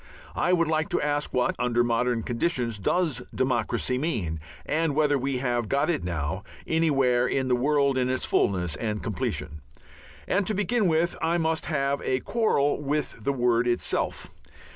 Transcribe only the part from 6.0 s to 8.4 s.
now anywhere in the world in its